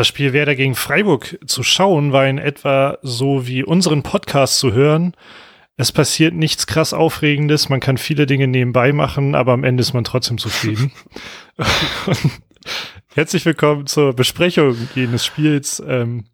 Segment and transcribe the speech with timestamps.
[0.00, 4.72] das Spiel Werder gegen Freiburg zu schauen, war in etwa so wie unseren Podcast zu
[4.72, 5.14] hören.
[5.76, 9.92] Es passiert nichts krass Aufregendes, man kann viele Dinge nebenbei machen, aber am Ende ist
[9.92, 10.90] man trotzdem zufrieden.
[13.14, 16.24] Herzlich willkommen zur Besprechung jenes Spiels ähm,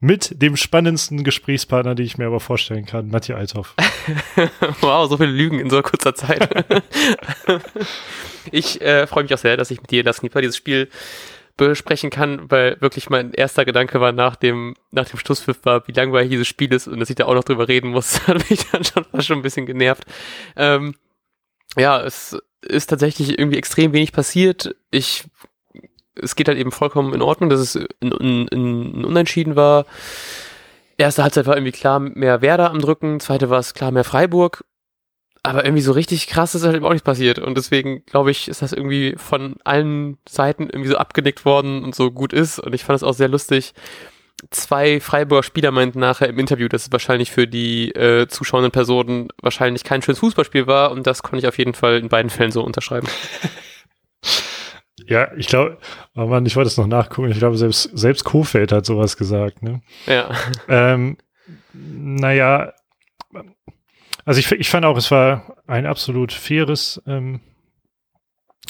[0.00, 3.76] mit dem spannendsten Gesprächspartner, den ich mir aber vorstellen kann, Matthias Althoff.
[4.80, 6.66] wow, so viele Lügen in so kurzer Zeit.
[8.50, 10.88] ich äh, freue mich auch sehr, dass ich mit dir, das Sniper, dieses Spiel
[11.58, 15.92] besprechen kann, weil wirklich mein erster Gedanke war nach dem, nach dem Schlusspfiff war, wie
[15.92, 18.66] langweilig dieses Spiel ist und dass ich da auch noch drüber reden muss, hat mich
[18.70, 20.04] dann schon fast schon ein bisschen genervt.
[20.56, 20.94] Ähm,
[21.76, 24.74] ja, es ist tatsächlich irgendwie extrem wenig passiert.
[24.90, 25.24] Ich,
[26.14, 29.84] es geht halt eben vollkommen in Ordnung, dass es ein, ein, ein Unentschieden war.
[30.96, 34.64] Erste Halbzeit war irgendwie klar mehr Werder am Drücken, zweite war es klar mehr Freiburg
[35.48, 37.38] aber irgendwie so richtig krass ist halt auch nicht passiert.
[37.38, 41.94] Und deswegen, glaube ich, ist das irgendwie von allen Seiten irgendwie so abgenickt worden und
[41.94, 42.58] so gut ist.
[42.58, 43.72] Und ich fand es auch sehr lustig.
[44.50, 49.28] Zwei Freiburger Spieler meinten nachher im Interview, dass es wahrscheinlich für die äh, zuschauenden Personen
[49.40, 50.90] wahrscheinlich kein schönes Fußballspiel war.
[50.90, 53.08] Und das konnte ich auf jeden Fall in beiden Fällen so unterschreiben.
[55.06, 55.78] Ja, ich glaube,
[56.16, 57.30] oh Mann, ich wollte es noch nachgucken.
[57.30, 59.80] Ich glaube, selbst, selbst Kofeld hat sowas gesagt, ne?
[60.06, 60.28] Ja.
[60.68, 61.16] Ähm,
[61.72, 62.74] naja,
[64.28, 67.40] also ich, ich fand auch, es war ein absolut faires, ähm,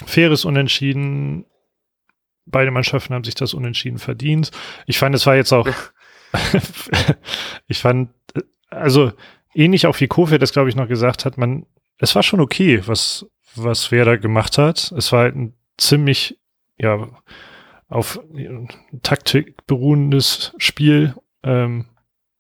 [0.07, 1.47] faires Unentschieden.
[2.47, 4.53] Beide Mannschaften haben sich das Unentschieden verdient.
[4.87, 5.69] Ich fand, es war jetzt auch,
[7.67, 8.11] ich fand,
[8.71, 9.11] also
[9.53, 11.67] ähnlich auch wie Kofeld das, glaube ich, noch gesagt hat, man,
[11.99, 14.93] es war schon okay, was, was Werder gemacht hat.
[14.97, 16.39] Es war halt ein ziemlich,
[16.79, 17.09] ja,
[17.89, 18.21] auf
[19.03, 21.17] Taktik beruhendes Spiel.
[21.43, 21.87] Ähm,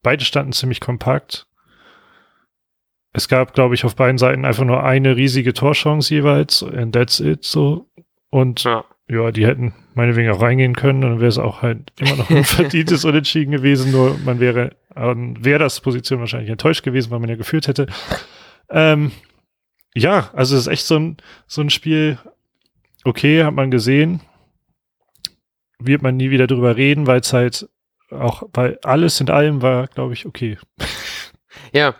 [0.04, 1.47] beide standen ziemlich kompakt
[3.12, 7.20] es gab, glaube ich, auf beiden Seiten einfach nur eine riesige Torchance jeweils and that's
[7.20, 7.88] it so.
[8.30, 12.16] Und ja, ja die hätten meinetwegen auch reingehen können, dann wäre es auch halt immer
[12.16, 17.10] noch ein verdientes Unentschieden gewesen, nur man wäre an wäre das Position wahrscheinlich enttäuscht gewesen,
[17.10, 17.86] weil man ja geführt hätte.
[18.70, 19.12] Ähm,
[19.94, 22.18] ja, also es ist echt so ein, so ein Spiel,
[23.04, 24.20] okay, hat man gesehen,
[25.78, 27.68] wird man nie wieder drüber reden, weil es halt
[28.10, 30.58] auch, weil alles in allem war, glaube ich, okay.
[31.72, 31.94] Ja,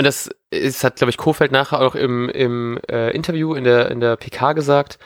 [0.00, 3.90] und das ist, hat, glaube ich, Kofeld nachher auch im, im äh, Interview in der,
[3.90, 4.98] in der PK gesagt,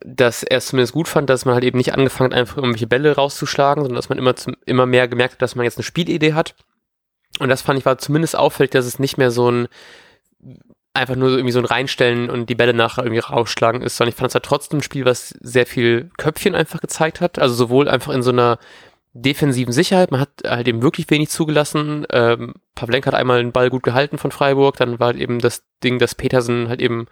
[0.00, 2.86] dass er es zumindest gut fand, dass man halt eben nicht angefangen hat, einfach irgendwelche
[2.86, 5.84] Bälle rauszuschlagen, sondern dass man immer, zum, immer mehr gemerkt hat, dass man jetzt eine
[5.84, 6.54] Spielidee hat.
[7.40, 9.68] Und das fand ich war zumindest auffällig, dass es nicht mehr so ein
[10.94, 14.16] einfach nur irgendwie so ein Reinstellen und die Bälle nachher irgendwie rausschlagen ist, sondern ich
[14.16, 17.38] fand es halt trotzdem ein Spiel, was sehr viel Köpfchen einfach gezeigt hat.
[17.38, 18.58] Also sowohl einfach in so einer
[19.22, 20.10] defensiven Sicherheit.
[20.10, 22.06] Man hat halt eben wirklich wenig zugelassen.
[22.10, 24.76] Ähm, Pavlenka hat einmal den Ball gut gehalten von Freiburg.
[24.76, 27.06] Dann war halt eben das Ding, dass Petersen halt eben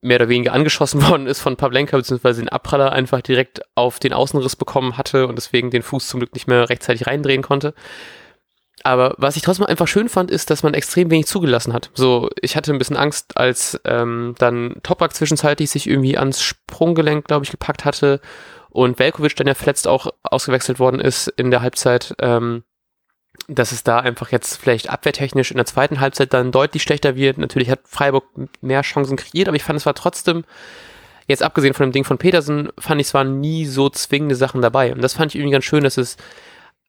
[0.00, 4.12] mehr oder weniger angeschossen worden ist von Pavlenka, beziehungsweise den Abpraller einfach direkt auf den
[4.12, 7.74] Außenriss bekommen hatte und deswegen den Fuß zum Glück nicht mehr rechtzeitig reindrehen konnte.
[8.84, 11.90] Aber was ich trotzdem einfach schön fand, ist, dass man extrem wenig zugelassen hat.
[11.94, 17.24] So, ich hatte ein bisschen Angst, als ähm, dann Toprak zwischenzeitlich sich irgendwie ans Sprunggelenk,
[17.26, 18.20] glaube ich, gepackt hatte
[18.78, 22.62] und Velkovic dann ja verletzt auch ausgewechselt worden ist in der Halbzeit, ähm,
[23.48, 27.38] dass es da einfach jetzt vielleicht abwehrtechnisch in der zweiten Halbzeit dann deutlich schlechter wird.
[27.38, 28.24] Natürlich hat Freiburg
[28.60, 30.44] mehr Chancen kreiert, aber ich fand, es war trotzdem,
[31.26, 34.62] jetzt abgesehen von dem Ding von Petersen, fand ich, es waren nie so zwingende Sachen
[34.62, 34.92] dabei.
[34.92, 36.16] Und das fand ich irgendwie ganz schön, dass es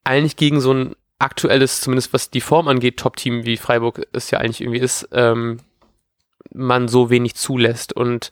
[0.04, 4.38] eigentlich gegen so ein aktuelles, zumindest was die Form angeht, Top-Team wie Freiburg es ja
[4.38, 5.58] eigentlich irgendwie ist, ähm,
[6.54, 7.94] man so wenig zulässt.
[7.94, 8.30] Und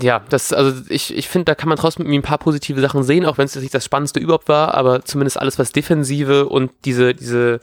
[0.00, 3.24] ja, das, also ich, ich finde, da kann man trotzdem ein paar positive Sachen sehen,
[3.24, 7.14] auch wenn es nicht das Spannendste überhaupt war, aber zumindest alles, was Defensive und diese,
[7.14, 7.60] diese,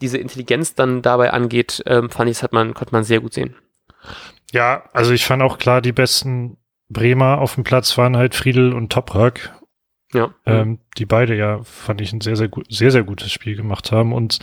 [0.00, 3.32] diese Intelligenz dann dabei angeht, ähm, fand ich, das hat man, konnte man sehr gut
[3.32, 3.54] sehen.
[4.52, 6.58] Ja, also ich fand auch klar, die besten
[6.88, 9.58] Bremer auf dem Platz waren halt Friedel und Toprak.
[10.12, 10.32] Ja.
[10.46, 13.90] Ähm, die beide ja, fand ich ein sehr, sehr gut, sehr, sehr gutes Spiel gemacht
[13.90, 14.38] haben und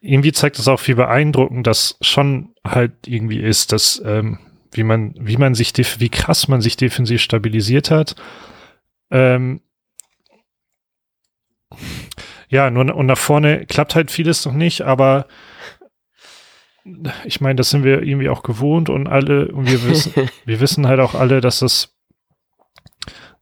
[0.00, 4.38] irgendwie zeigt es auch, wie beeindruckend das schon halt irgendwie ist, dass ähm,
[4.72, 8.14] wie man, wie man sich, wie krass man sich defensiv stabilisiert hat.
[9.10, 9.60] Ähm,
[12.48, 15.26] ja, nur und nach vorne klappt halt vieles noch nicht, aber
[17.24, 20.12] ich meine, das sind wir irgendwie auch gewohnt und alle, und wir wissen,
[20.44, 21.96] wir wissen halt auch alle, dass das,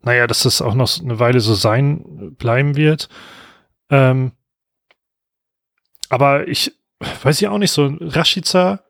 [0.03, 3.09] naja, dass das auch noch eine Weile so sein bleiben wird.
[3.91, 4.33] Ähm,
[6.09, 6.73] aber ich
[7.23, 8.81] weiß ja auch nicht, so Rashica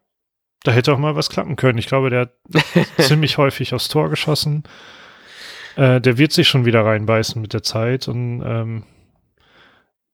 [0.65, 1.79] da hätte auch mal was klappen können.
[1.79, 2.33] Ich glaube, der hat
[2.99, 4.65] ziemlich häufig aufs Tor geschossen.
[5.77, 8.09] Äh, der wird sich schon wieder reinbeißen mit der Zeit.
[8.09, 8.85] Und ähm,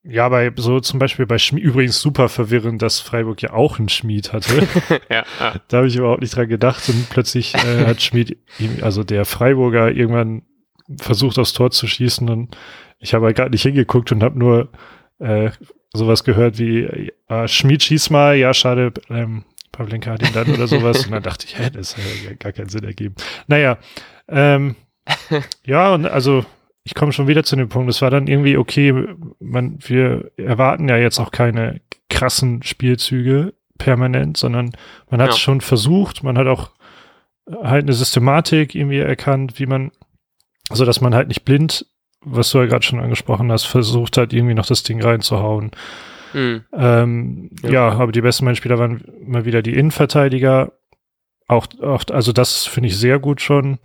[0.03, 3.89] ja, bei so zum Beispiel bei Schmied, übrigens super verwirrend, dass Freiburg ja auch einen
[3.89, 4.69] Schmied hatte.
[5.11, 5.55] ja, ja.
[5.69, 8.37] Da habe ich überhaupt nicht dran gedacht und plötzlich äh, hat Schmied,
[8.83, 10.43] also der Freiburger, irgendwann
[10.99, 12.57] versucht aufs Tor zu schießen und
[12.99, 14.69] ich habe halt gerade nicht hingeguckt und habe nur
[15.19, 15.51] äh,
[15.95, 19.45] sowas gehört wie äh, Schmied schieß mal, ja schade, ähm,
[19.77, 22.53] Pavlenka hat ihn dann oder sowas und dann dachte ich, hä, das hat ja gar
[22.53, 23.15] keinen Sinn ergeben.
[23.47, 23.79] Naja,
[24.29, 24.77] ähm,
[25.65, 26.45] ja und also
[26.85, 28.93] ich komme schon wieder zu dem Punkt, es war dann irgendwie okay,
[29.41, 31.81] man, wir erwarten ja jetzt auch keine
[32.11, 34.73] krassen Spielzüge permanent, sondern
[35.11, 35.41] man hat es ja.
[35.41, 36.71] schon versucht, man hat auch
[37.51, 39.93] halt eine Systematik irgendwie erkannt, wie man,
[40.71, 41.87] so dass man halt nicht blind,
[42.21, 45.73] was du ja gerade schon angesprochen hast, versucht hat, irgendwie noch das Ding reinzuhauen.
[46.35, 46.65] Mhm.
[46.73, 47.71] Ähm, ja.
[47.71, 47.89] ja.
[47.93, 50.73] aber die besten Spieler waren mal wieder die Innenverteidiger.
[51.47, 53.79] Auch, auch also das finde ich sehr gut schon.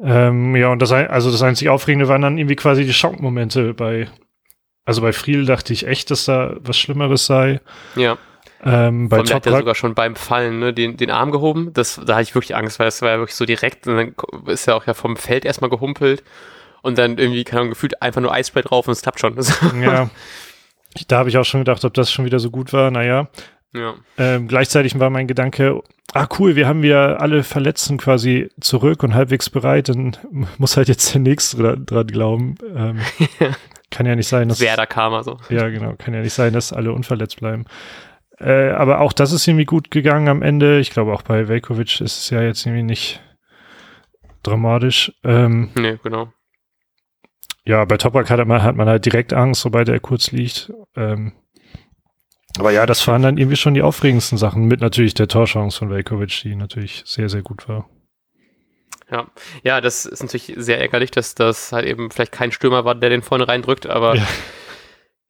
[0.00, 4.08] Ähm, ja, und das, also das einzig Aufregende waren dann irgendwie quasi die Schockmomente bei,
[4.84, 7.60] also bei Friedel dachte ich echt, dass da was Schlimmeres sei.
[7.94, 8.18] Ja.
[8.64, 11.72] Ähm, bei Tom hat ja sogar schon beim Fallen ne, den, den Arm gehoben.
[11.72, 14.14] Das, da hatte ich wirklich Angst, weil es war ja wirklich so direkt und dann
[14.46, 16.22] ist er auch ja vom Feld erstmal gehumpelt
[16.82, 19.36] und dann irgendwie, keine Ahnung, gefühlt einfach nur Eisspray drauf und es klappt schon.
[19.82, 20.10] ja.
[21.08, 22.90] Da habe ich auch schon gedacht, ob das schon wieder so gut war.
[22.90, 23.28] Naja.
[23.74, 23.94] Ja.
[24.18, 29.14] Ähm, gleichzeitig war mein Gedanke, ah cool, wir haben ja alle Verletzten quasi zurück und
[29.14, 30.16] halbwegs bereit, dann
[30.58, 32.56] muss halt jetzt der Nächste dran glauben.
[32.74, 33.00] Ähm,
[33.90, 34.60] kann ja nicht sein, dass.
[34.60, 35.38] Wer da kam also.
[35.48, 35.94] Ja, genau.
[35.96, 37.64] Kann ja nicht sein, dass alle unverletzt bleiben.
[38.38, 40.80] Äh, aber auch das ist irgendwie gut gegangen am Ende.
[40.80, 43.22] Ich glaube, auch bei Velkovic ist es ja jetzt irgendwie nicht
[44.42, 45.12] dramatisch.
[45.22, 46.32] Ähm, nee, genau.
[47.64, 50.72] Ja, bei Toprak hat man, hat man halt direkt Angst, sobald er kurz liegt.
[50.96, 51.32] Ähm,
[52.58, 55.90] aber ja, das waren dann irgendwie schon die aufregendsten Sachen, mit natürlich der Torchance von
[55.90, 57.88] Velkovic, die natürlich sehr, sehr gut war.
[59.10, 59.26] Ja,
[59.62, 63.10] ja, das ist natürlich sehr ärgerlich, dass das halt eben vielleicht kein Stürmer war, der
[63.10, 64.26] den vorne reindrückt, aber ja.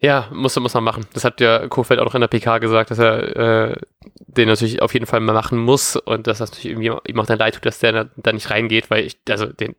[0.03, 1.07] Ja, muss, muss man machen.
[1.15, 3.77] Das hat ja Kofeld auch noch in der PK gesagt, dass er äh,
[4.19, 7.27] den natürlich auf jeden Fall mal machen muss und dass das natürlich irgendwie ihm auch
[7.27, 9.77] dann leid tut, dass der da, da nicht reingeht, weil ich, also den,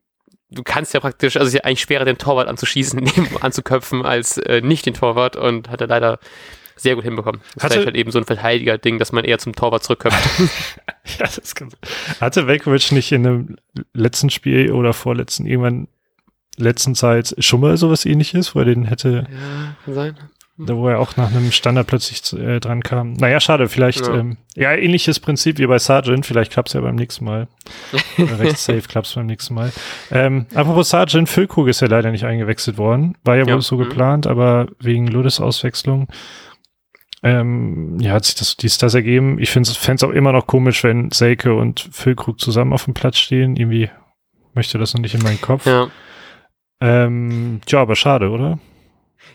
[0.53, 4.05] du kannst ja praktisch, also es ist ja eigentlich schwerer, den Torwart anzuschießen, neben, anzuköpfen,
[4.05, 6.19] als äh, nicht den Torwart und hat er leider
[6.75, 7.41] sehr gut hinbekommen.
[7.55, 10.39] Das hatte, ist halt eben so ein Verteidiger-Ding, dass man eher zum Torwart zurückköpft.
[11.19, 11.69] ja, das kann
[12.19, 13.55] Hatte Velkovic nicht in einem
[13.94, 15.88] letzten Spiel oder vorletzten irgendwann
[16.57, 19.27] letzten Zeit schon mal sowas ähnliches, wo er den hätte.
[19.29, 20.15] Ja, kann sein.
[20.55, 23.13] Da wo er auch nach einem Standard plötzlich äh, dran kam.
[23.13, 24.13] Naja, schade, vielleicht, ja.
[24.13, 27.47] Ähm, ja, ähnliches Prinzip wie bei Sargent, vielleicht klappt's ja beim nächsten Mal.
[28.19, 29.71] Recht safe klappt's beim nächsten Mal.
[30.11, 33.17] Ähm, apropos Sargent, Füllkrug ist ja leider nicht eingewechselt worden.
[33.23, 33.53] War ja, ja.
[33.55, 33.83] wohl so mhm.
[33.83, 36.07] geplant, aber wegen Ludes Auswechslung
[37.23, 39.39] ähm, ja, hat sich das, dies, das ergeben.
[39.39, 43.17] Ich finde es auch immer noch komisch, wenn Selke und Füllkrug zusammen auf dem Platz
[43.17, 43.56] stehen.
[43.56, 43.89] Irgendwie
[44.53, 45.65] möchte das noch nicht in meinen Kopf.
[45.65, 45.88] Ja.
[46.81, 48.59] Ähm, ja, aber schade, oder?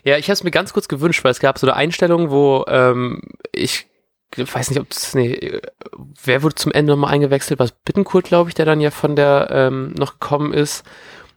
[0.03, 2.65] Ja, ich habe es mir ganz kurz gewünscht, weil es gab so eine Einstellung, wo
[2.67, 3.21] ähm,
[3.51, 3.87] ich
[4.35, 5.59] weiß nicht, ob das, nee,
[6.23, 7.59] wer wurde zum Ende nochmal eingewechselt?
[7.59, 10.85] Was Bittenkurt, glaube ich, der dann ja von der ähm, noch gekommen ist.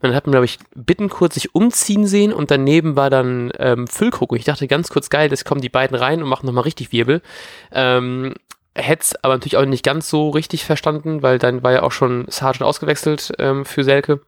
[0.00, 4.32] Dann hat man, glaube ich, Bittenkurt sich umziehen sehen und daneben war dann ähm, Füllkrug.
[4.32, 6.90] Und ich dachte ganz kurz, geil, das kommen die beiden rein und machen nochmal richtig
[6.92, 7.22] Wirbel.
[7.70, 8.34] Ähm,
[8.74, 12.24] Hätte aber natürlich auch nicht ganz so richtig verstanden, weil dann war ja auch schon
[12.28, 14.22] Sargent ausgewechselt ähm, für Selke.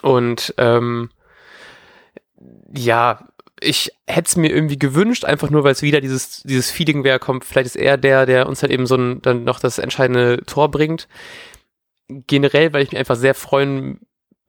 [0.00, 1.10] Und ähm,
[2.74, 3.28] ja,
[3.60, 7.18] ich hätte es mir irgendwie gewünscht, einfach nur, weil es wieder dieses, dieses Feeling wäre,
[7.18, 10.42] kommt, vielleicht ist er der, der uns halt eben so ein, dann noch das entscheidende
[10.46, 11.08] Tor bringt.
[12.08, 14.00] Generell, weil ich mich einfach sehr freuen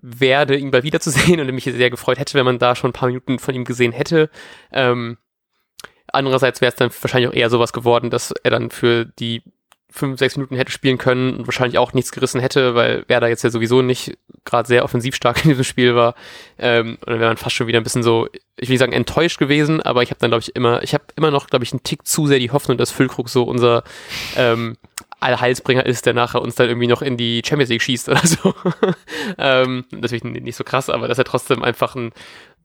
[0.02, 3.08] werde, ihn mal wiederzusehen und mich sehr gefreut hätte, wenn man da schon ein paar
[3.08, 4.30] Minuten von ihm gesehen hätte.
[4.72, 5.18] Ähm,
[6.08, 9.44] andererseits wäre es dann wahrscheinlich auch eher sowas geworden, dass er dann für die
[9.94, 13.44] fünf, sechs Minuten hätte spielen können und wahrscheinlich auch nichts gerissen hätte, weil Werder jetzt
[13.44, 16.16] ja sowieso nicht gerade sehr offensiv stark in diesem Spiel war.
[16.58, 18.92] Ähm, und dann wäre man fast schon wieder ein bisschen so, ich will nicht sagen
[18.92, 21.72] enttäuscht gewesen, aber ich habe dann, glaube ich, immer, ich habe immer noch, glaube ich,
[21.72, 23.84] einen Tick zu sehr die Hoffnung, dass Füllkrug so unser
[24.36, 24.78] ähm,
[25.20, 28.56] Allheilsbringer ist, der nachher uns dann irgendwie noch in die Champions League schießt oder so.
[29.38, 32.14] ähm, natürlich nicht so krass, aber dass er trotzdem einfach einen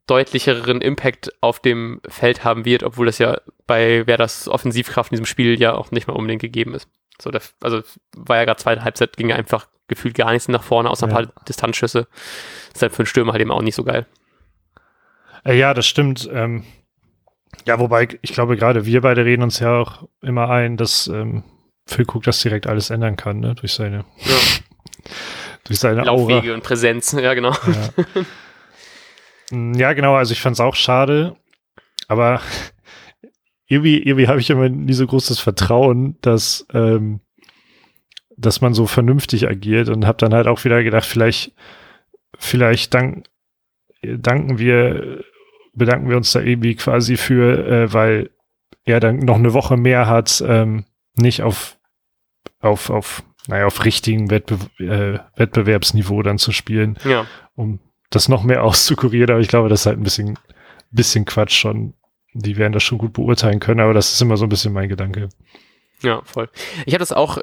[0.08, 5.26] deutlicheren Impact auf dem Feld haben wird, obwohl das ja bei Werders Offensivkraft in diesem
[5.26, 6.88] Spiel ja auch nicht mehr unbedingt gegeben ist.
[7.20, 7.82] So, der, also
[8.16, 11.16] war ja gerade zweite Halbzeit, ging einfach gefühlt gar nichts nach vorne, außer ein ja.
[11.16, 12.06] paar Distanzschüsse.
[12.72, 14.06] Ist halt für einen Stürmer halt eben auch nicht so geil.
[15.44, 16.28] Äh, ja, das stimmt.
[16.32, 16.64] Ähm,
[17.66, 21.42] ja, wobei, ich glaube, gerade wir beide reden uns ja auch immer ein, dass ähm,
[21.86, 23.54] Phil Cook das direkt alles ändern kann, ne?
[23.54, 24.36] Durch seine, ja.
[25.64, 26.54] durch seine Laufwege Aura.
[26.54, 27.52] und Präsenz, ja, genau.
[27.52, 28.04] Ja.
[29.50, 31.34] Mm, ja, genau, also ich fand es auch schade,
[32.06, 32.42] aber
[33.68, 37.20] irgendwie, irgendwie habe ich immer nie so großes Vertrauen, dass, ähm,
[38.36, 41.52] dass man so vernünftig agiert und habe dann halt auch wieder gedacht, vielleicht,
[42.38, 43.26] vielleicht dank,
[44.02, 45.22] danken wir,
[45.74, 48.30] bedanken wir uns da irgendwie quasi für, äh, weil
[48.84, 50.84] er dann noch eine Woche mehr hat, ähm,
[51.16, 51.78] nicht auf,
[52.60, 56.98] auf, auf, naja, auf richtigen Wettbe äh, Wettbewerbsniveau dann zu spielen.
[57.04, 57.26] Ja.
[57.54, 60.38] Um das noch mehr auszukurieren, aber ich glaube, das ist halt ein bisschen,
[60.90, 61.92] bisschen Quatsch schon.
[62.40, 64.88] Die werden das schon gut beurteilen können, aber das ist immer so ein bisschen mein
[64.88, 65.28] Gedanke.
[66.02, 66.48] Ja, voll.
[66.86, 67.38] Ich habe das auch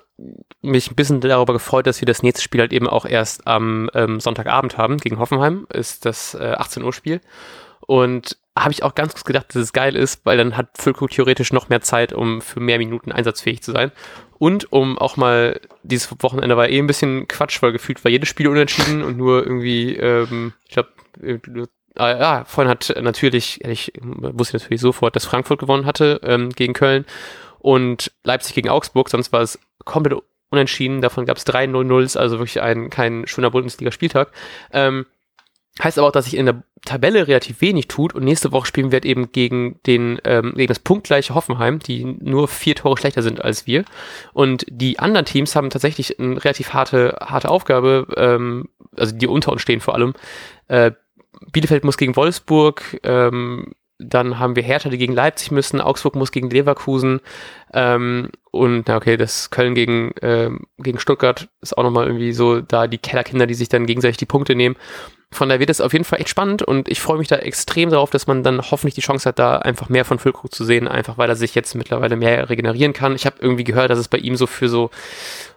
[0.62, 3.90] mich ein bisschen darüber gefreut, dass wir das nächste Spiel halt eben auch erst am
[3.94, 7.20] ähm, Sonntagabend haben gegen Hoffenheim, ist das äh, 18 Uhr Spiel.
[7.82, 11.10] Und habe ich auch ganz kurz gedacht, dass es geil ist, weil dann hat Füllkrug
[11.10, 13.92] theoretisch noch mehr Zeit, um für mehr Minuten einsatzfähig zu sein.
[14.38, 18.30] Und um auch mal, dieses Wochenende war eh ein bisschen Quatsch, weil gefühlt war jedes
[18.30, 20.90] Spiel unentschieden und nur irgendwie, ähm, ich glaube,
[21.98, 26.74] Ah, ja, vorhin hat natürlich, ich wusste natürlich sofort, dass Frankfurt gewonnen hatte ähm, gegen
[26.74, 27.06] Köln
[27.60, 32.38] und Leipzig gegen Augsburg, sonst war es komplett unentschieden, davon gab es drei 0-0s, also
[32.38, 34.32] wirklich ein, kein schöner Bundesliga-Spieltag.
[34.72, 35.06] Ähm,
[35.84, 38.92] heißt aber auch, dass sich in der Tabelle relativ wenig tut und nächste Woche spielen
[38.92, 43.22] wir halt eben gegen den, ähm, gegen das punktgleiche Hoffenheim, die nur vier Tore schlechter
[43.22, 43.84] sind als wir.
[44.34, 49.52] Und die anderen Teams haben tatsächlich eine relativ harte, harte Aufgabe, ähm, also die unter
[49.52, 50.14] uns stehen vor allem.
[50.68, 50.92] Äh,
[51.52, 56.32] Bielefeld muss gegen Wolfsburg, ähm, dann haben wir Hertha, die gegen Leipzig müssen, Augsburg muss
[56.32, 57.22] gegen Leverkusen
[57.74, 62.60] ähm, und na okay, das Köln gegen, ähm, gegen Stuttgart ist auch nochmal irgendwie so
[62.60, 64.76] da die Kellerkinder, die sich dann gegenseitig die Punkte nehmen.
[65.32, 67.90] Von daher wird es auf jeden Fall echt spannend und ich freue mich da extrem
[67.90, 70.88] darauf, dass man dann hoffentlich die Chance hat, da einfach mehr von Füllkrug zu sehen,
[70.88, 73.16] einfach weil er sich jetzt mittlerweile mehr regenerieren kann.
[73.16, 74.92] Ich habe irgendwie gehört, dass es bei ihm so für so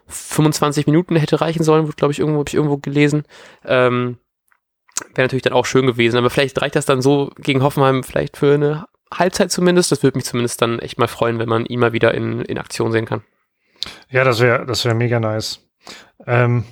[0.06, 3.24] 25 Minuten hätte reichen sollen, glaube ich, irgendwo, habe ich irgendwo gelesen.
[3.64, 4.18] Ähm,
[5.14, 8.36] Wäre natürlich dann auch schön gewesen, aber vielleicht reicht das dann so gegen Hoffenheim vielleicht
[8.36, 9.92] für eine Halbzeit zumindest.
[9.92, 12.58] Das würde mich zumindest dann echt mal freuen, wenn man ihn mal wieder in, in
[12.58, 13.22] Aktion sehen kann.
[14.10, 15.66] Ja, das wäre das wäre mega nice.
[16.26, 16.64] Ähm,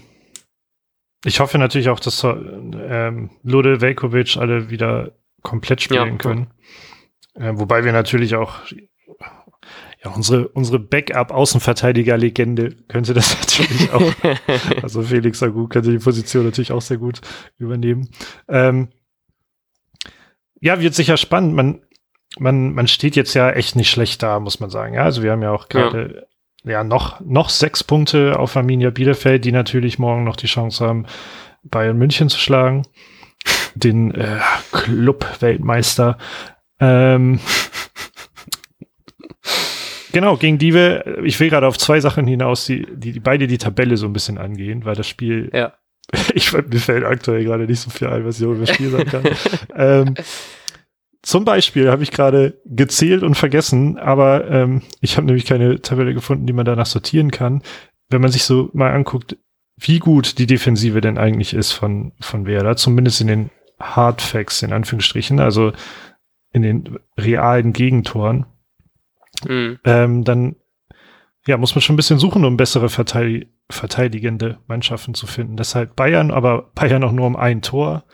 [1.25, 6.47] ich hoffe natürlich auch, dass ähm, Lode Velkovic alle wieder komplett spielen ja, können.
[7.35, 8.61] Äh, wobei wir natürlich auch
[10.06, 14.12] ja, unsere, unsere Backup-Außenverteidiger-Legende könnte das natürlich auch.
[14.82, 17.20] also Felix Agu könnte die Position natürlich auch sehr gut
[17.58, 18.08] übernehmen.
[18.48, 18.88] Ähm,
[20.60, 21.54] ja, wird sicher spannend.
[21.54, 21.82] Man,
[22.38, 24.94] man, man steht jetzt ja echt nicht schlecht da, muss man sagen.
[24.94, 26.26] Ja, also wir haben ja auch gerade
[26.64, 26.72] ja.
[26.72, 26.84] ja.
[26.84, 31.06] noch, noch sechs Punkte auf Arminia Bielefeld, die natürlich morgen noch die Chance haben,
[31.64, 32.82] Bayern München zu schlagen.
[33.75, 34.38] Den äh,
[34.72, 36.16] Club-Weltmeister.
[36.80, 37.40] Ähm,
[40.16, 43.46] Genau, gegen die wir, ich will gerade auf zwei Sachen hinaus, die, die, die beide
[43.46, 45.75] die Tabelle so ein bisschen angehen, weil das Spiel, ja.
[46.35, 49.11] ich mir fällt aktuell gerade nicht so viel ein, was ich über das Spiel sagen
[49.11, 49.25] kann.
[49.76, 50.14] ähm,
[51.20, 56.14] zum Beispiel habe ich gerade gezählt und vergessen, aber ähm, ich habe nämlich keine Tabelle
[56.14, 57.61] gefunden, die man danach sortieren kann.
[58.08, 59.37] Wenn man sich so mal anguckt,
[59.78, 64.62] wie gut die Defensive denn eigentlich ist von, von Werder, zumindest in den Hard Facts,
[64.62, 65.75] in Anführungsstrichen, also
[66.54, 68.46] in den realen Gegentoren,
[69.48, 69.78] mhm.
[69.84, 70.56] ähm, dann
[71.46, 75.56] ja, muss man schon ein bisschen suchen, um bessere Verteid verteidigende Mannschaften zu finden.
[75.56, 78.04] Deshalb Bayern, aber Bayern auch nur um ein Tor.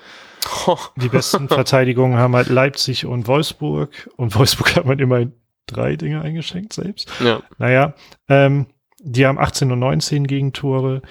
[0.96, 4.10] Die besten Verteidigungen haben halt Leipzig und Wolfsburg.
[4.16, 5.32] Und Wolfsburg hat man immerhin
[5.66, 7.10] drei Dinge eingeschenkt selbst.
[7.22, 7.42] Ja.
[7.58, 7.94] Naja,
[8.28, 8.66] ähm,
[8.98, 11.02] die haben 18 und 19 Gegentore.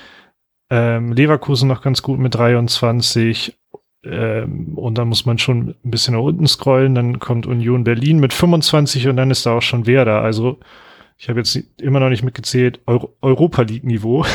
[0.69, 3.59] Ähm, Leverkusen noch ganz gut mit 23
[4.03, 6.95] ähm, und dann muss man schon ein bisschen nach unten scrollen.
[6.95, 10.21] Dann kommt Union Berlin mit 25 und dann ist da auch schon Werder.
[10.21, 10.59] Also
[11.17, 14.25] ich habe jetzt immer noch nicht mitgezählt, Euro Europa League-Niveau.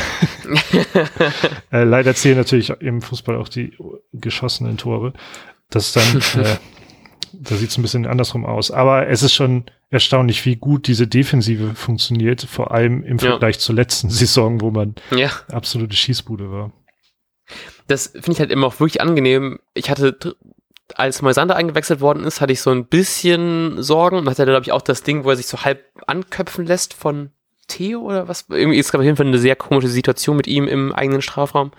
[1.71, 3.73] äh, leider zählen natürlich im Fußball auch die
[4.13, 5.11] geschossenen Tore.
[5.69, 6.55] Das dann, äh,
[7.33, 8.71] da sieht es ein bisschen andersrum aus.
[8.71, 13.59] Aber es ist schon erstaunlich, wie gut diese Defensive funktioniert, vor allem im Vergleich ja.
[13.59, 15.29] zur letzten Saison, wo man ja.
[15.51, 16.71] absolute Schießbude war
[17.87, 19.59] das finde ich halt immer auch wirklich angenehm.
[19.73, 20.35] Ich hatte,
[20.95, 24.17] als Moisander eingewechselt worden ist, hatte ich so ein bisschen Sorgen.
[24.17, 27.31] Man hatte, glaube ich, auch das Ding, wo er sich so halb anköpfen lässt von
[27.67, 28.45] Theo oder was.
[28.49, 31.71] Irgendwie ist es auf jeden Fall eine sehr komische Situation mit ihm im eigenen Strafraum.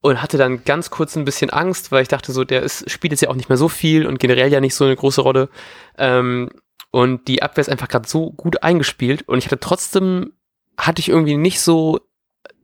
[0.00, 3.12] Und hatte dann ganz kurz ein bisschen Angst, weil ich dachte so, der ist, spielt
[3.12, 5.48] jetzt ja auch nicht mehr so viel und generell ja nicht so eine große Rolle.
[5.96, 6.50] Ähm,
[6.90, 10.34] und die Abwehr ist einfach gerade so gut eingespielt und ich hatte trotzdem,
[10.76, 12.00] hatte ich irgendwie nicht so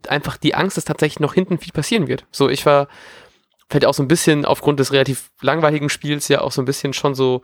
[0.08, 2.26] einfach die Angst, dass tatsächlich noch hinten viel passieren wird.
[2.30, 2.88] So, ich war
[3.68, 6.92] vielleicht auch so ein bisschen aufgrund des relativ langweiligen Spiels ja auch so ein bisschen
[6.92, 7.42] schon so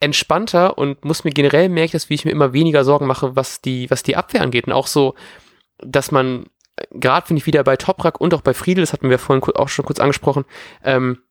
[0.00, 3.36] entspannter und muss mir generell merke ich das, wie ich mir immer weniger Sorgen mache,
[3.36, 4.66] was die, was die Abwehr angeht.
[4.66, 5.14] Und auch so,
[5.78, 6.46] dass man,
[6.90, 9.68] gerade finde ich wieder bei Toprak und auch bei Friedel, das hatten wir vorhin auch
[9.68, 10.44] schon kurz angesprochen,
[10.84, 11.22] ähm,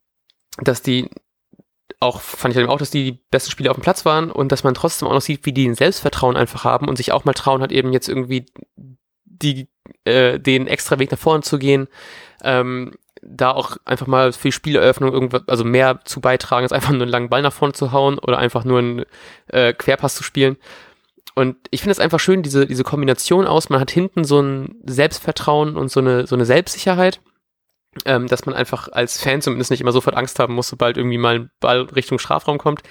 [0.59, 1.09] dass die
[1.99, 4.51] auch, fand ich dann auch, dass die die besten Spieler auf dem Platz waren und
[4.51, 7.25] dass man trotzdem auch noch sieht, wie die ein Selbstvertrauen einfach haben und sich auch
[7.25, 8.45] mal trauen hat, eben jetzt irgendwie
[9.41, 9.67] die,
[10.05, 11.87] äh, den extra Weg nach vorne zu gehen,
[12.43, 16.91] ähm, da auch einfach mal für die Spieleröffnung irgendwas, also mehr zu beitragen, als einfach
[16.91, 19.05] nur einen langen Ball nach vorne zu hauen oder einfach nur einen
[19.47, 20.57] äh, Querpass zu spielen.
[21.35, 24.75] Und ich finde es einfach schön, diese, diese Kombination aus, man hat hinten so ein
[24.85, 27.19] Selbstvertrauen und so eine, so eine Selbstsicherheit.
[28.05, 31.17] ähm, dass man einfach als Fan zumindest nicht immer sofort Angst haben muss, sobald irgendwie
[31.17, 32.81] mal ein Ball Richtung Strafraum kommt.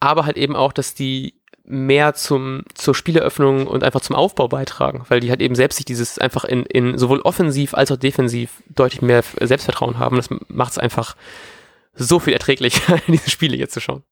[0.00, 1.37] Aber halt eben auch, dass die
[1.68, 5.84] mehr zum, zur Spieleröffnung und einfach zum Aufbau beitragen, weil die halt eben selbst sich
[5.84, 10.16] dieses einfach in, in sowohl offensiv als auch defensiv deutlich mehr Selbstvertrauen haben.
[10.16, 11.14] Das macht es einfach
[11.94, 14.02] so viel erträglicher, diese Spiele jetzt zu schauen.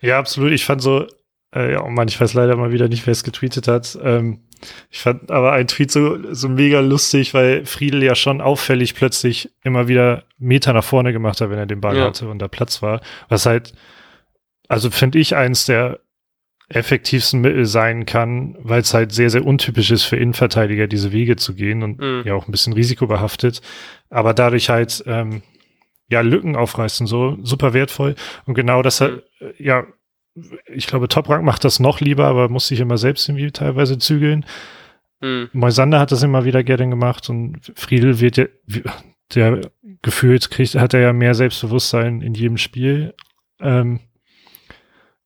[0.00, 0.50] Ja, absolut.
[0.50, 1.06] Ich fand so,
[1.54, 3.96] äh, ja, oh Mann, ich weiß leider mal wieder nicht, wer es getweetet hat.
[4.02, 4.40] Ähm,
[4.90, 9.50] ich fand aber ein Tweet so, so mega lustig, weil Friedel ja schon auffällig plötzlich
[9.62, 12.04] immer wieder Meter nach vorne gemacht hat, wenn er den Ball ja.
[12.06, 13.00] hatte und da Platz war.
[13.28, 13.72] Was halt,
[14.68, 16.00] also finde ich eins der
[16.74, 21.36] effektivsten Mittel sein kann, weil es halt sehr, sehr untypisch ist für Innenverteidiger, diese Wege
[21.36, 22.22] zu gehen und mhm.
[22.24, 23.60] ja auch ein bisschen risikobehaftet,
[24.10, 25.42] aber dadurch halt ähm,
[26.08, 28.14] ja Lücken aufreißen, so super wertvoll.
[28.46, 29.22] Und genau das mhm.
[29.58, 29.84] ja,
[30.66, 34.46] ich glaube, Toprank macht das noch lieber, aber muss sich immer selbst irgendwie teilweise zügeln.
[35.20, 35.48] Mhm.
[35.52, 38.46] Moisander hat das immer wieder gerne gemacht und Friedel wird ja,
[39.34, 39.60] der
[40.02, 43.14] gefühlt kriegt, hat er ja mehr Selbstbewusstsein in jedem Spiel.
[43.60, 44.00] Ähm,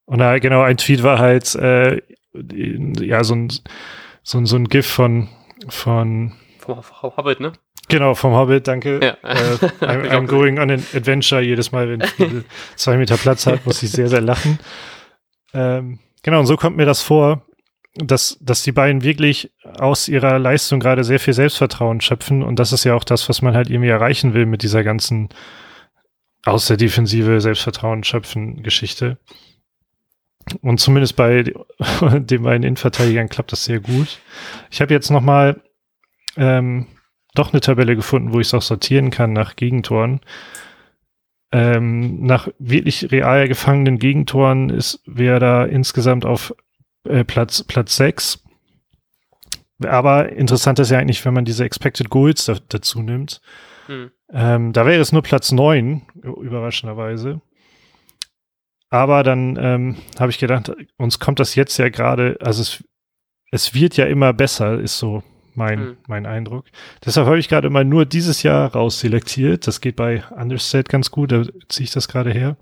[0.06, 2.00] und da, genau, ein Tweet war halt, äh,
[2.32, 3.52] ja, so ein,
[4.22, 5.28] so ein, so ein GIF von,
[5.68, 7.52] von, vom Hobbit, ne?
[7.88, 9.00] Genau, vom Hobbit, danke.
[9.02, 9.16] Ja.
[9.22, 11.40] Äh, I'm, I'm going on an adventure.
[11.40, 12.44] Jedes Mal, wenn Friedel
[12.74, 14.58] zwei Meter Platz hat, muss ich sehr, sehr lachen.
[15.54, 17.42] Ähm, genau, und so kommt mir das vor,
[17.94, 22.42] dass, dass die beiden wirklich aus ihrer Leistung gerade sehr viel Selbstvertrauen schöpfen.
[22.42, 25.28] Und das ist ja auch das, was man halt irgendwie erreichen will mit dieser ganzen
[26.44, 29.18] aus der Defensive Selbstvertrauen schöpfen Geschichte.
[30.62, 31.42] Und zumindest bei
[32.12, 34.20] den beiden Innenverteidigern klappt das sehr gut.
[34.70, 35.60] Ich habe jetzt noch mal
[36.36, 36.86] ähm,
[37.34, 40.20] doch eine Tabelle gefunden, wo ich es auch sortieren kann nach Gegentoren.
[41.52, 46.54] Ähm, nach wirklich real gefangenen Gegentoren ist wer da insgesamt auf
[47.04, 48.42] äh, Platz Platz 6.
[49.84, 53.40] Aber interessant ist ja eigentlich, wenn man diese Expected Goals da, dazu nimmt.
[53.86, 54.10] Hm.
[54.32, 57.40] Ähm, da wäre es nur Platz 9, überraschenderweise.
[58.96, 62.82] Aber dann ähm, habe ich gedacht, uns kommt das jetzt ja gerade, also es,
[63.50, 65.96] es wird ja immer besser, ist so mein, mhm.
[66.08, 66.64] mein Eindruck.
[67.04, 69.66] Deshalb habe ich gerade mal nur dieses Jahr rausselektiert.
[69.66, 72.56] Das geht bei Understate ganz gut, da ziehe ich das gerade her.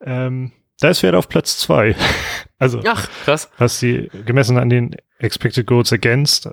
[0.00, 1.94] Ähm, da ist Werder auf Platz zwei.
[2.58, 3.50] also, Ach, krass.
[3.58, 6.48] was die gemessen an den Expected Goals Against,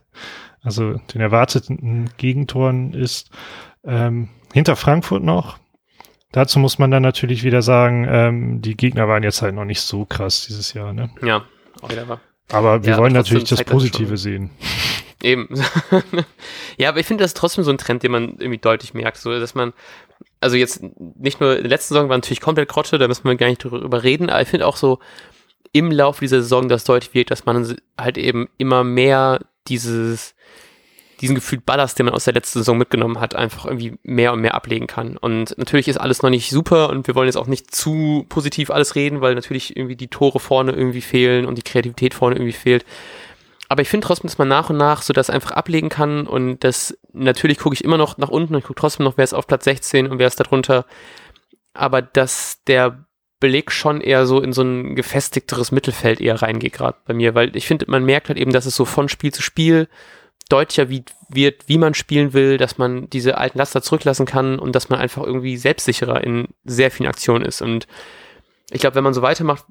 [0.62, 3.30] also den erwarteten Gegentoren ist,
[3.86, 5.63] ähm, hinter Frankfurt noch
[6.34, 9.82] Dazu muss man dann natürlich wieder sagen, ähm, die Gegner waren jetzt halt noch nicht
[9.82, 10.92] so krass dieses Jahr.
[10.92, 11.12] Ne?
[11.22, 11.46] Ja,
[11.82, 12.22] auch wieder wahr.
[12.52, 14.50] Aber wir ja, wollen natürlich das Positive das sehen.
[15.22, 15.48] Eben.
[16.78, 19.18] ja, aber ich finde das ist trotzdem so ein Trend, den man irgendwie deutlich merkt,
[19.18, 19.74] so dass man,
[20.42, 23.36] also jetzt nicht nur in der letzten Saison war natürlich komplett Grotte, da müssen wir
[23.36, 25.00] gar nicht drüber reden, aber ich finde auch so
[25.72, 30.36] im Laufe dieser Saison, dass deutlich wird, dass man halt eben immer mehr dieses
[31.24, 34.42] diesen gefühlt Ballast, den man aus der letzten Saison mitgenommen hat, einfach irgendwie mehr und
[34.42, 35.16] mehr ablegen kann.
[35.16, 38.70] Und natürlich ist alles noch nicht super und wir wollen jetzt auch nicht zu positiv
[38.70, 42.52] alles reden, weil natürlich irgendwie die Tore vorne irgendwie fehlen und die Kreativität vorne irgendwie
[42.52, 42.86] fehlt.
[43.70, 46.66] Aber ich finde trotzdem, dass man nach und nach so das einfach ablegen kann und
[46.66, 49.48] das natürlich gucke ich immer noch nach unten und gucke trotzdem noch, wer ist auf
[49.48, 50.86] Platz 16 und wer ist darunter.
[51.74, 53.06] Aber dass der
[53.40, 57.56] Beleg schon eher so in so ein gefestigteres Mittelfeld eher reingeht gerade bei mir, weil
[57.56, 59.88] ich finde, man merkt halt eben, dass es so von Spiel zu Spiel
[60.54, 64.76] deutlicher wie, wird, wie man spielen will, dass man diese alten Laster zurücklassen kann und
[64.76, 67.64] dass man einfach irgendwie selbstsicherer in sehr vielen Aktionen ist.
[67.64, 67.88] Und
[68.70, 69.66] ich glaube, wenn man so weitermacht,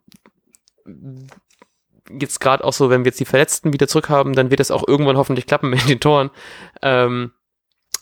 [2.10, 4.72] jetzt gerade auch so, wenn wir jetzt die Verletzten wieder zurück haben, dann wird das
[4.72, 6.30] auch irgendwann hoffentlich klappen mit den Toren.
[6.82, 7.30] Ähm,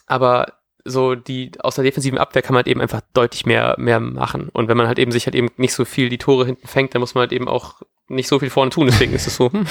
[0.07, 3.99] aber so die aus der defensiven Abwehr kann man halt eben einfach deutlich mehr mehr
[3.99, 6.67] machen und wenn man halt eben sich halt eben nicht so viel die Tore hinten
[6.67, 9.35] fängt, dann muss man halt eben auch nicht so viel vorne tun, deswegen ist es
[9.35, 9.51] so.
[9.51, 9.67] Hm.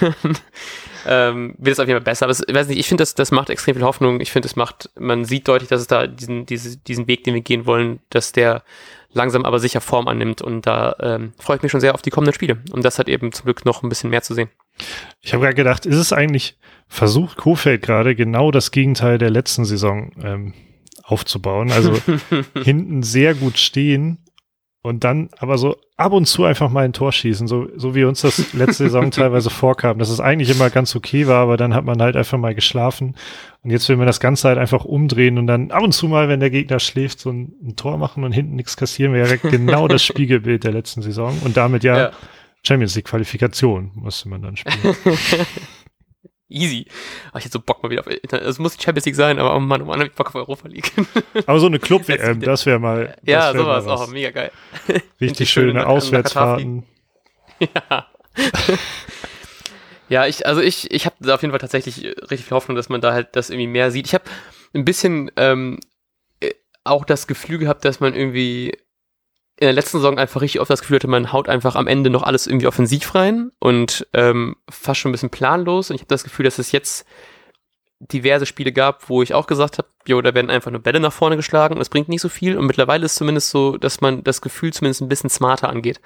[1.06, 2.24] ähm, wird es auf jeden Fall besser.
[2.26, 4.20] Aber es, ich weiß nicht, ich finde, das, das macht extrem viel Hoffnung.
[4.20, 7.34] Ich finde, es macht, man sieht deutlich, dass es da diesen, diese, diesen Weg, den
[7.34, 8.62] wir gehen wollen, dass der
[9.12, 10.42] langsam aber sicher Form annimmt.
[10.42, 12.58] Und da ähm, freue ich mich schon sehr auf die kommenden Spiele.
[12.72, 14.48] Und das hat eben zum Glück noch ein bisschen mehr zu sehen.
[15.20, 19.64] Ich habe gerade gedacht, ist es eigentlich, versucht Kofeld gerade genau das Gegenteil der letzten
[19.64, 20.54] Saison ähm,
[21.02, 21.72] aufzubauen?
[21.72, 21.94] Also
[22.62, 24.18] hinten sehr gut stehen
[24.82, 28.04] und dann aber so ab und zu einfach mal ein Tor schießen, so, so wie
[28.04, 31.74] uns das letzte Saison teilweise vorkam, dass es eigentlich immer ganz okay war, aber dann
[31.74, 33.16] hat man halt einfach mal geschlafen.
[33.64, 36.28] Und jetzt will man das Ganze halt einfach umdrehen und dann ab und zu mal,
[36.28, 39.88] wenn der Gegner schläft, so ein, ein Tor machen und hinten nichts kassieren, wäre genau
[39.88, 41.36] das Spiegelbild der letzten Saison.
[41.44, 42.10] Und damit ja, ja.
[42.62, 44.94] Champions League Qualifikation musste man dann spielen.
[46.48, 46.86] Easy.
[47.28, 48.46] Aber ich hätte so Bock mal wieder auf Internet.
[48.46, 50.34] Es muss die Champions League sein, aber oh Mann, oh Mann, hab ich Bock auf
[50.34, 50.92] Europa League.
[51.46, 53.16] aber so eine Club-WM, das wäre mal.
[53.22, 54.50] Das ja, wär sowas auch, mega geil.
[55.20, 56.84] Richtig schöne Auswärtsfahrten.
[57.60, 58.06] Ja.
[60.08, 62.88] ja, ich, also ich, ich habe da auf jeden Fall tatsächlich richtig viel Hoffnung, dass
[62.88, 64.06] man da halt das irgendwie mehr sieht.
[64.06, 64.22] Ich habe
[64.74, 65.80] ein bisschen ähm,
[66.88, 68.76] auch das Gefühl gehabt, dass man irgendwie
[69.60, 72.10] in der letzten Saison einfach richtig oft das Gefühl hatte, man haut einfach am Ende
[72.10, 75.90] noch alles irgendwie offensiv rein und ähm, fast schon ein bisschen planlos.
[75.90, 77.04] Und ich habe das Gefühl, dass es jetzt
[77.98, 81.12] diverse Spiele gab, wo ich auch gesagt habe, jo, da werden einfach nur Bälle nach
[81.12, 82.56] vorne geschlagen und es bringt nicht so viel.
[82.56, 86.00] Und mittlerweile ist zumindest so, dass man das Gefühl zumindest ein bisschen smarter angeht.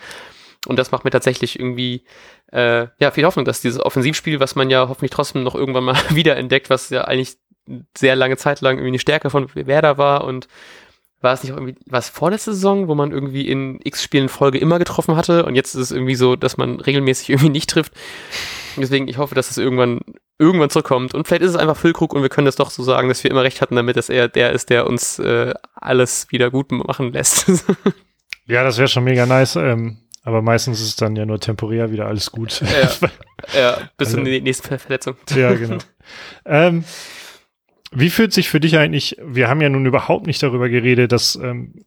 [0.67, 2.05] Und das macht mir tatsächlich irgendwie
[2.53, 5.97] äh, ja viel Hoffnung, dass dieses Offensivspiel, was man ja hoffentlich trotzdem noch irgendwann mal
[6.09, 7.37] wieder entdeckt, was ja eigentlich
[7.99, 10.49] sehr lange Zeit lang irgendwie eine Stärke von Werder war und
[11.23, 14.59] war es nicht irgendwie, war es vorletzte Saison, wo man irgendwie in x Spielen Folge
[14.59, 17.93] immer getroffen hatte und jetzt ist es irgendwie so, dass man regelmäßig irgendwie nicht trifft.
[18.77, 20.01] Deswegen, ich hoffe, dass es irgendwann,
[20.39, 21.15] irgendwann zurückkommt.
[21.15, 23.31] Und vielleicht ist es einfach Füllkrug und wir können das doch so sagen, dass wir
[23.31, 27.13] immer recht hatten damit, dass er der ist, der uns äh, alles wieder gut machen
[27.13, 27.49] lässt.
[28.47, 29.57] ja, das wäre schon mega nice.
[29.57, 32.63] Ähm, aber meistens ist es dann ja nur temporär wieder alles gut.
[32.63, 33.09] Ja,
[33.55, 35.17] ja bis also, zur nächsten Verletzung.
[35.35, 35.79] Ja, genau.
[36.47, 36.85] ähm,
[37.93, 41.37] wie fühlt sich für dich eigentlich, wir haben ja nun überhaupt nicht darüber geredet, dass,
[41.37, 41.85] ähm,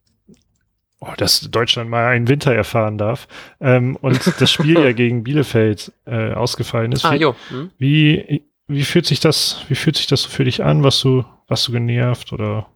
[0.99, 3.27] oh, dass Deutschland mal einen Winter erfahren darf
[3.59, 7.05] ähm, und das Spiel ja gegen Bielefeld äh, ausgefallen ist.
[7.05, 7.35] Ah, wie, jo.
[7.49, 7.71] Hm.
[7.77, 10.83] wie, wie fühlt sich das, wie fühlt sich das so für dich an?
[10.83, 12.67] Was du, was du genervt oder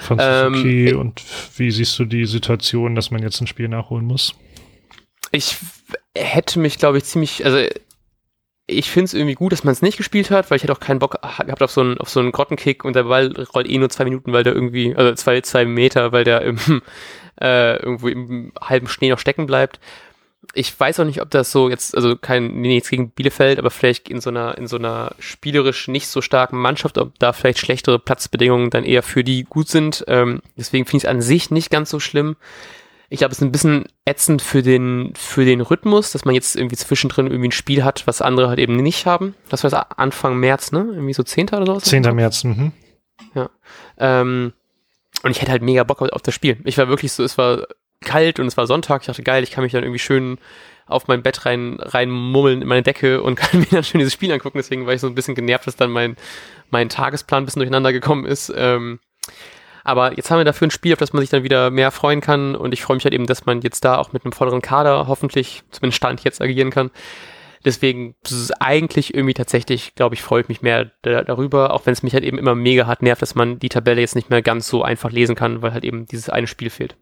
[0.00, 0.94] fandest du ähm, okay?
[0.94, 1.22] Und
[1.56, 4.34] wie siehst du die Situation, dass man jetzt ein Spiel nachholen muss?
[5.30, 5.56] Ich
[6.14, 7.66] hätte mich, glaube ich, ziemlich, also
[8.66, 10.80] ich finde es irgendwie gut, dass man es nicht gespielt hat, weil ich hätte auch
[10.80, 13.78] keinen Bock gehabt auf so einen, auf so einen Grottenkick und der Ball rollt eh
[13.78, 16.58] nur zwei Minuten, weil der irgendwie, also zwei, zwei Meter, weil der im,
[17.40, 19.80] äh, irgendwo im halben Schnee noch stecken bleibt.
[20.54, 23.70] Ich weiß auch nicht, ob das so jetzt, also kein, nee, nichts gegen Bielefeld, aber
[23.70, 27.58] vielleicht in so einer, in so einer spielerisch nicht so starken Mannschaft, ob da vielleicht
[27.58, 30.04] schlechtere Platzbedingungen dann eher für die gut sind.
[30.08, 32.36] Ähm, deswegen finde ich es an sich nicht ganz so schlimm.
[33.12, 36.56] Ich glaube, es ist ein bisschen ätzend für den, für den Rhythmus, dass man jetzt
[36.56, 39.34] irgendwie zwischendrin irgendwie ein Spiel hat, was andere halt eben nicht haben.
[39.50, 40.86] Das war Anfang März, ne?
[40.90, 41.50] Irgendwie so 10.
[41.50, 41.78] oder so?
[41.78, 42.02] 10.
[42.14, 42.72] März, mhm.
[43.34, 43.50] Ja.
[43.98, 44.54] Ähm,
[45.22, 46.58] und ich hätte halt mega Bock auf das Spiel.
[46.64, 47.66] Ich war wirklich so, es war
[48.00, 49.02] kalt und es war Sonntag.
[49.02, 50.38] Ich dachte, geil, ich kann mich dann irgendwie schön
[50.86, 54.14] auf mein Bett rein, rein mummeln in meine Decke und kann mir dann schön dieses
[54.14, 54.56] Spiel angucken.
[54.56, 56.16] Deswegen war ich so ein bisschen genervt, dass dann mein,
[56.70, 58.50] mein Tagesplan ein bisschen durcheinander gekommen ist.
[58.56, 59.00] Ähm,
[59.84, 62.20] aber jetzt haben wir dafür ein Spiel, auf das man sich dann wieder mehr freuen
[62.20, 62.54] kann.
[62.54, 65.06] Und ich freue mich halt eben, dass man jetzt da auch mit einem volleren Kader
[65.08, 66.90] hoffentlich, zumindest Stand jetzt agieren kann.
[67.64, 68.16] Deswegen
[68.58, 72.12] eigentlich irgendwie tatsächlich, glaube ich, freue ich mich mehr da, darüber, auch wenn es mich
[72.14, 74.82] halt eben immer mega hart nervt, dass man die Tabelle jetzt nicht mehr ganz so
[74.82, 76.96] einfach lesen kann, weil halt eben dieses eine Spiel fehlt.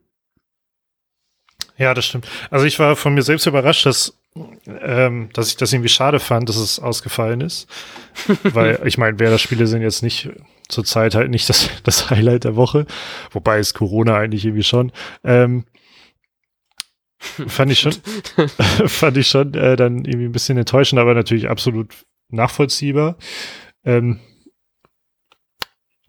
[1.79, 2.29] Ja, das stimmt.
[2.51, 4.20] Also ich war von mir selbst überrascht, dass
[4.67, 7.69] ähm, dass ich das irgendwie schade fand, dass es ausgefallen ist.
[8.43, 10.31] Weil ich meine, Werder-Spiele sind jetzt nicht
[10.69, 12.87] zurzeit halt nicht das, das Highlight der Woche,
[13.33, 14.93] wobei es Corona eigentlich irgendwie schon.
[15.25, 15.65] Ähm,
[17.19, 17.93] fand ich schon,
[18.87, 21.93] fand ich schon äh, dann irgendwie ein bisschen enttäuschend, aber natürlich absolut
[22.29, 23.17] nachvollziehbar.
[23.85, 24.21] Ähm,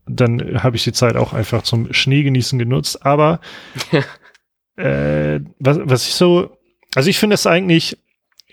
[0.05, 3.05] dann habe ich die Zeit auch einfach zum Schneegenießen genutzt.
[3.05, 3.39] Aber
[4.75, 6.57] äh, was, was ich so,
[6.95, 7.97] also ich finde es eigentlich,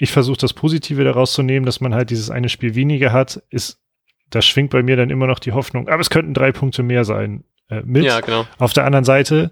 [0.00, 3.42] ich versuche das Positive daraus zu nehmen, dass man halt dieses eine Spiel weniger hat,
[3.50, 3.80] ist
[4.30, 7.04] da schwingt bei mir dann immer noch die Hoffnung, aber es könnten drei Punkte mehr
[7.04, 8.04] sein äh, mit.
[8.04, 8.46] Ja, genau.
[8.58, 9.50] Auf der anderen Seite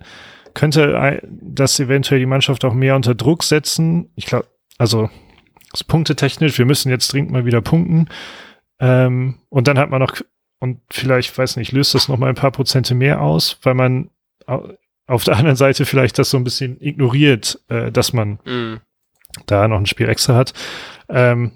[0.55, 4.11] könnte das eventuell die Mannschaft auch mehr unter Druck setzen.
[4.17, 4.47] Ich glaube,
[4.79, 5.11] also
[5.71, 8.09] das punktetechnisch, wir müssen jetzt dringend mal wieder punkten.
[8.79, 10.15] Ähm, und dann hat man noch,
[10.61, 14.11] und vielleicht, weiß nicht, löst das noch mal ein paar Prozente mehr aus, weil man
[15.07, 18.81] auf der anderen Seite vielleicht das so ein bisschen ignoriert, äh, dass man mm.
[19.47, 20.55] Da noch ein Spiel extra hat.
[21.09, 21.53] Ähm,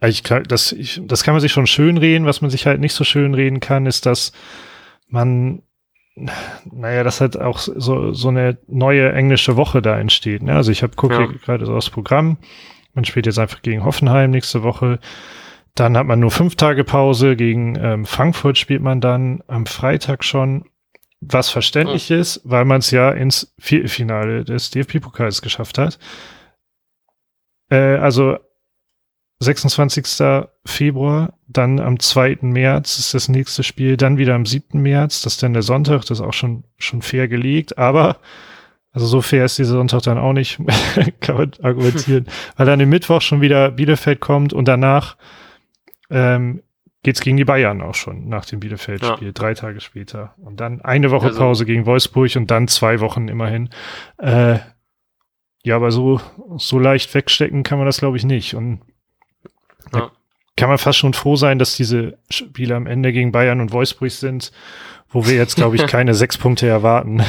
[0.00, 2.26] ich, das, ich, das kann man sich schon schön reden.
[2.26, 4.32] Was man sich halt nicht so schön reden kann, ist, dass
[5.08, 5.62] man,
[6.70, 10.42] naja, dass halt auch so, so eine neue englische Woche da entsteht.
[10.42, 10.54] Ne?
[10.54, 11.26] Also ich habe gucke ja.
[11.26, 12.38] gerade so das Programm.
[12.94, 15.00] Man spielt jetzt einfach gegen Hoffenheim nächste Woche.
[15.74, 17.36] Dann hat man nur fünf Tage Pause.
[17.36, 20.64] Gegen ähm, Frankfurt spielt man dann am Freitag schon.
[21.20, 22.16] Was verständlich mhm.
[22.18, 25.98] ist, weil man es ja ins Viertelfinale des DFB-Pokals geschafft hat.
[27.70, 28.38] Äh, also
[29.40, 30.48] 26.
[30.64, 32.38] Februar, dann am 2.
[32.42, 34.80] März ist das nächste Spiel, dann wieder am 7.
[34.80, 38.16] März, das ist dann der Sonntag, das ist auch schon, schon fair gelegt, aber
[38.92, 40.58] also so fair ist dieser Sonntag dann auch nicht,
[41.20, 42.26] kann man argumentieren,
[42.56, 45.16] weil dann im Mittwoch schon wieder Bielefeld kommt und danach
[46.10, 46.62] ähm,
[47.04, 49.32] geht's gegen die Bayern auch schon nach dem Bielefeld-Spiel, ja.
[49.32, 50.34] drei Tage später.
[50.38, 53.70] Und dann eine Woche also, Pause gegen Wolfsburg und dann zwei Wochen immerhin.
[54.18, 54.58] Äh,
[55.68, 56.20] ja, aber so,
[56.56, 58.54] so leicht wegstecken kann man das, glaube ich, nicht.
[58.54, 58.80] Und
[59.92, 60.10] ja.
[60.56, 64.10] Kann man fast schon froh sein, dass diese Spiele am Ende gegen Bayern und Wolfsburg
[64.10, 64.50] sind,
[65.10, 67.22] wo wir jetzt, glaube ich, keine sechs Punkte erwarten.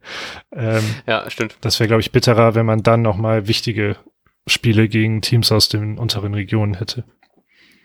[0.54, 1.58] ähm, ja, stimmt.
[1.60, 3.96] Das wäre, glaube ich, bitterer, wenn man dann nochmal wichtige
[4.46, 7.04] Spiele gegen Teams aus den unteren Regionen hätte.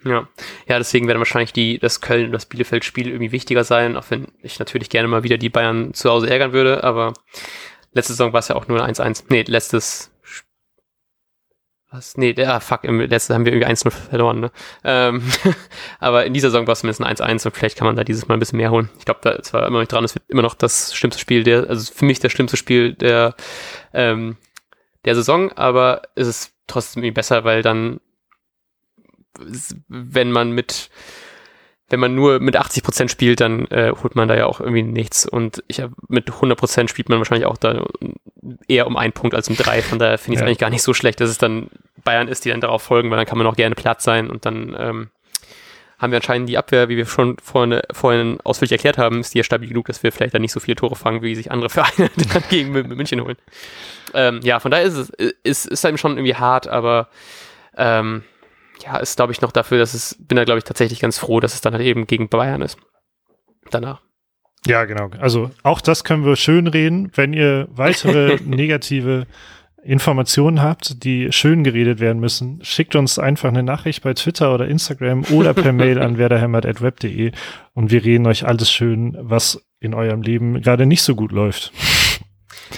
[0.06, 0.28] Ja,
[0.68, 4.28] ja, deswegen werden wahrscheinlich die, das Köln und das Bielefeld-Spiel irgendwie wichtiger sein, auch wenn
[4.44, 7.14] ich natürlich gerne mal wieder die Bayern zu Hause ärgern würde, aber
[7.96, 9.24] letzte Saison war es ja auch nur 1-1.
[9.30, 10.12] Nee, letztes
[11.96, 12.18] was?
[12.18, 14.52] Nee, der, ah, fuck, im letzten haben wir irgendwie 1-0 verloren, ne?
[14.84, 15.24] Ähm,
[16.00, 18.28] aber in dieser Saison war es zumindest ein 1-1 und vielleicht kann man da dieses
[18.28, 18.90] Mal ein bisschen mehr holen.
[19.00, 21.44] Ich glaube, da ist zwar immer noch dran, es wird immer noch das schlimmste Spiel
[21.44, 23.36] der, also für mich das schlimmste Spiel der,
[23.94, 24.38] ähm,
[25.06, 28.00] der Saison, aber es ist trotzdem irgendwie besser, weil dann
[29.88, 30.90] wenn man mit
[31.90, 34.84] wenn man nur mit 80 Prozent spielt, dann äh, holt man da ja auch irgendwie
[34.84, 35.26] nichts.
[35.28, 37.86] Und ich hab, mit 100 Prozent spielt man wahrscheinlich auch da
[38.68, 39.82] eher um einen Punkt als um drei.
[39.82, 40.48] Von daher finde ich es ja.
[40.48, 41.70] eigentlich gar nicht so schlecht, dass es dann
[42.04, 44.32] Bayern ist, die dann darauf folgen, weil dann kann man auch gerne platt sein.
[44.32, 45.10] Und dann ähm,
[46.00, 49.40] haben wir anscheinend die Abwehr, wie wir schon vorhin, vorhin ausführlich erklärt haben, ist die
[49.40, 51.70] ja stabil genug, dass wir vielleicht dann nicht so viele Tore fangen, wie sich andere
[51.72, 53.38] Vereine dann gegen München holen.
[54.14, 55.10] Ähm, ja, von daher ist es
[55.44, 57.10] ist, ist halt schon irgendwie hart, aber
[57.78, 58.24] ähm,
[58.84, 61.40] ja, ist, glaube ich, noch dafür, dass es, bin da, glaube ich, tatsächlich ganz froh,
[61.40, 62.78] dass es dann halt eben gegen Bayern ist.
[63.72, 64.02] Danach.
[64.68, 65.10] Ja, genau.
[65.20, 67.12] Also auch das können wir schön reden.
[67.14, 69.28] Wenn ihr weitere negative
[69.84, 74.68] Informationen habt, die schön geredet werden müssen, schickt uns einfach eine Nachricht bei Twitter oder
[74.68, 77.32] Instagram oder per Mail an werderhämmert.web.de
[77.74, 81.72] und wir reden euch alles schön, was in eurem Leben gerade nicht so gut läuft.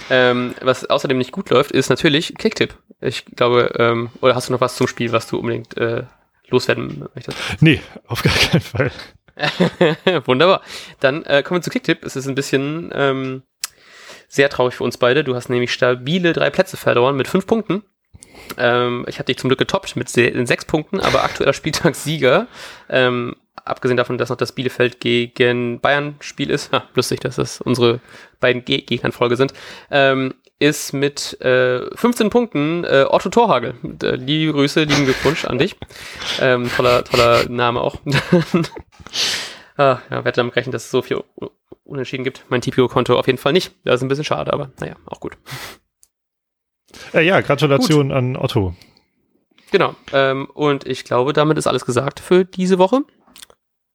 [0.10, 2.76] Ähm, was außerdem nicht gut läuft, ist natürlich Kicktipp.
[3.00, 6.04] Ich glaube, ähm, oder hast du noch was zum Spiel, was du unbedingt äh,
[6.50, 7.38] loswerden möchtest?
[7.60, 8.91] Nee, auf gar keinen Fall.
[10.26, 10.62] Wunderbar.
[11.00, 12.04] Dann äh, kommen wir zu Kicktipp.
[12.04, 13.43] Es ist ein bisschen ähm,
[14.28, 15.23] sehr traurig für uns beide.
[15.23, 17.84] Du hast nämlich stabile drei Plätze verloren mit fünf Punkten.
[18.58, 22.47] Ähm, ich habe dich zum Glück getoppt mit sechs Punkten, aber aktueller Spieltagssieger
[22.89, 23.36] ähm,
[23.69, 27.99] abgesehen davon, dass noch das Bielefeld gegen Bayern Spiel ist, ha, lustig, dass das unsere
[28.39, 29.53] beiden Ge Gegnernfolge sind,
[29.91, 33.75] ähm, ist mit äh, 15 Punkten äh, Otto Torhagel.
[34.01, 35.75] Äh, liebe Grüße, lieben Glückwunsch an dich.
[36.39, 37.97] Ähm, toller, toller Name auch.
[39.77, 41.23] ah, ja, werde damit rechnen, dass es so viel
[41.84, 42.43] Unentschieden gibt.
[42.49, 43.71] Mein TPO-Konto auf jeden Fall nicht.
[43.84, 45.38] Das ist ein bisschen schade, aber naja, auch gut.
[47.13, 48.17] Äh, ja, Gratulation gut.
[48.17, 48.75] an Otto.
[49.71, 49.95] Genau.
[50.13, 53.01] Ähm, und ich glaube, damit ist alles gesagt für diese Woche.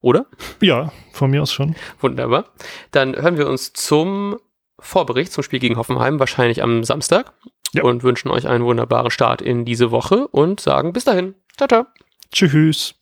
[0.02, 0.26] Oder?
[0.60, 1.74] Ja, von mir aus schon.
[2.00, 2.46] Wunderbar.
[2.90, 4.36] Dann hören wir uns zum
[4.78, 7.32] Vorbericht zum Spiel gegen Hoffenheim, wahrscheinlich am Samstag.
[7.72, 7.84] Ja.
[7.84, 11.34] Und wünschen euch einen wunderbaren Start in diese Woche und sagen bis dahin.
[11.56, 11.86] Ciao, ciao.
[12.30, 12.94] Tschüss.